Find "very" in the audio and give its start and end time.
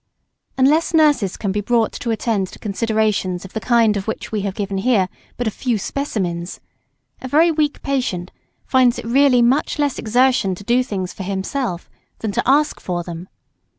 7.27-7.51